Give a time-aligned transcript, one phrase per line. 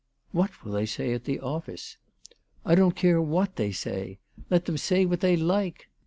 [0.31, 1.97] "What will they say at the office?""
[2.65, 4.17] I don't care what they say.
[4.49, 5.91] Let them say what they like.